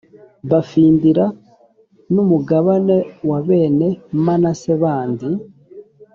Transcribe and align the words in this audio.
bafindira 0.49 1.25
n 2.13 2.15
umugabane 2.23 2.97
wa 3.29 3.39
bene 3.47 3.87
manase 4.25 4.71
bandi 4.83 5.29